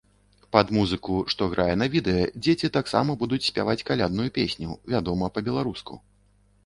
Пад 0.55 0.69
музыку, 0.75 1.17
што 1.33 1.49
грае 1.51 1.75
на 1.81 1.87
відэа, 1.95 2.23
дзеці 2.45 2.71
таксама 2.77 3.17
будуць 3.25 3.41
спяваць 3.51 3.79
калядную 3.91 4.29
песню, 4.39 4.69
вядома, 4.95 5.33
па-беларуску. 5.37 5.93